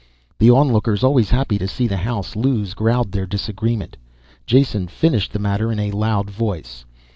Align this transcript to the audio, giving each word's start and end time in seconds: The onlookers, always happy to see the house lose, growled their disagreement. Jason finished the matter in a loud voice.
The 0.39 0.49
onlookers, 0.49 1.03
always 1.03 1.29
happy 1.29 1.59
to 1.59 1.67
see 1.67 1.85
the 1.85 1.97
house 1.97 2.35
lose, 2.35 2.73
growled 2.73 3.11
their 3.11 3.27
disagreement. 3.27 3.97
Jason 4.47 4.87
finished 4.87 5.31
the 5.31 5.37
matter 5.37 5.71
in 5.71 5.77
a 5.79 5.91
loud 5.91 6.27
voice. 6.27 6.85